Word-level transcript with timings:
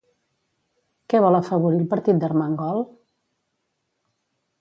Què 1.13 1.19
vol 1.25 1.37
afavorir 1.39 1.77
el 1.81 1.85
partit 1.91 2.21
d'Armengol? 2.23 2.81